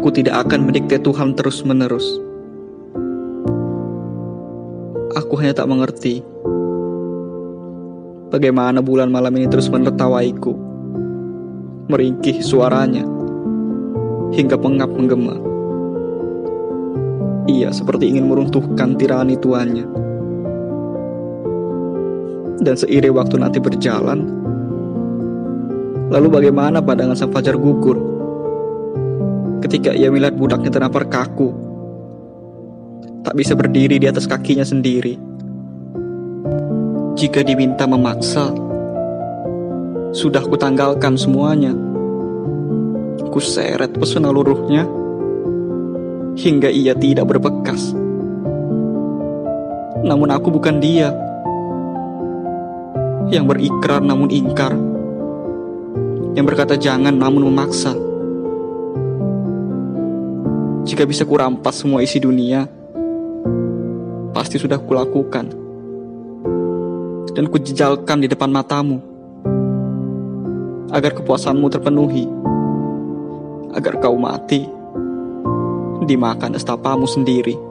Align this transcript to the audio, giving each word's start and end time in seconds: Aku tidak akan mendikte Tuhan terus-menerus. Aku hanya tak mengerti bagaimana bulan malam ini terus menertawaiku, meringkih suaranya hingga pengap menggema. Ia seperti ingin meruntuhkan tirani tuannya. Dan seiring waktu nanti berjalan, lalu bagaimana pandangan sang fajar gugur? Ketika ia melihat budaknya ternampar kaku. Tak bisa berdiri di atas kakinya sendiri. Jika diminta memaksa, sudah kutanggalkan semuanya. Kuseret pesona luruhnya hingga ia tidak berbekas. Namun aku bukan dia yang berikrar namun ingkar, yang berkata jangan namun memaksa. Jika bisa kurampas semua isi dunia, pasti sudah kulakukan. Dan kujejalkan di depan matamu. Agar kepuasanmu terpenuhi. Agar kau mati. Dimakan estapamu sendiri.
Aku 0.00 0.08
tidak 0.08 0.48
akan 0.48 0.64
mendikte 0.64 0.96
Tuhan 0.96 1.36
terus-menerus. 1.36 2.16
Aku 5.12 5.36
hanya 5.36 5.52
tak 5.52 5.68
mengerti 5.68 6.24
bagaimana 8.32 8.80
bulan 8.80 9.12
malam 9.12 9.36
ini 9.36 9.44
terus 9.52 9.68
menertawaiku, 9.68 10.56
meringkih 11.92 12.40
suaranya 12.40 13.04
hingga 14.32 14.56
pengap 14.56 14.88
menggema. 14.88 15.36
Ia 17.52 17.68
seperti 17.68 18.08
ingin 18.08 18.24
meruntuhkan 18.24 18.96
tirani 18.96 19.36
tuannya. 19.36 19.84
Dan 22.64 22.72
seiring 22.72 23.12
waktu 23.12 23.36
nanti 23.36 23.60
berjalan, 23.60 24.24
lalu 26.08 26.28
bagaimana 26.32 26.80
pandangan 26.80 27.20
sang 27.20 27.36
fajar 27.36 27.60
gugur? 27.60 28.09
Ketika 29.60 29.92
ia 29.92 30.08
melihat 30.08 30.36
budaknya 30.36 30.72
ternampar 30.72 31.06
kaku. 31.06 31.52
Tak 33.20 33.36
bisa 33.36 33.52
berdiri 33.52 34.00
di 34.00 34.08
atas 34.08 34.24
kakinya 34.24 34.64
sendiri. 34.64 35.20
Jika 37.20 37.44
diminta 37.44 37.84
memaksa, 37.84 38.48
sudah 40.16 40.40
kutanggalkan 40.40 41.20
semuanya. 41.20 41.76
Kuseret 43.30 43.94
pesona 43.94 44.32
luruhnya 44.34 44.88
hingga 46.34 46.72
ia 46.72 46.96
tidak 46.96 47.28
berbekas. 47.30 47.92
Namun 50.00 50.32
aku 50.32 50.48
bukan 50.48 50.80
dia 50.80 51.12
yang 53.30 53.46
berikrar 53.46 54.02
namun 54.02 54.32
ingkar, 54.32 54.74
yang 56.34 56.44
berkata 56.48 56.74
jangan 56.74 57.14
namun 57.14 57.46
memaksa. 57.52 58.09
Jika 60.90 61.06
bisa 61.06 61.22
kurampas 61.22 61.86
semua 61.86 62.02
isi 62.02 62.18
dunia, 62.18 62.66
pasti 64.34 64.58
sudah 64.58 64.74
kulakukan. 64.82 65.46
Dan 67.30 67.46
kujejalkan 67.46 68.18
di 68.18 68.26
depan 68.26 68.50
matamu. 68.50 68.98
Agar 70.90 71.14
kepuasanmu 71.14 71.70
terpenuhi. 71.70 72.26
Agar 73.70 74.02
kau 74.02 74.18
mati. 74.18 74.66
Dimakan 76.10 76.58
estapamu 76.58 77.06
sendiri. 77.06 77.69